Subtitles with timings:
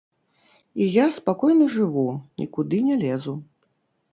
[0.85, 2.07] І я спакойна жыву,
[2.43, 3.37] нікуды не лезу.